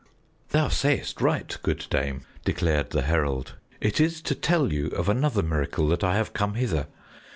"Thou 0.49 0.67
sayest 0.67 1.21
right, 1.21 1.55
good 1.61 1.85
dame!" 1.91 2.23
declared 2.43 2.89
the 2.89 3.03
herald. 3.03 3.53
"It 3.79 4.01
is 4.01 4.19
to 4.23 4.33
tell 4.33 4.73
you 4.73 4.87
of 4.87 5.07
another 5.07 5.43
miracle 5.43 5.87
that 5.89 6.03
I 6.03 6.15
have 6.15 6.33
come 6.33 6.55
hither. 6.55 6.87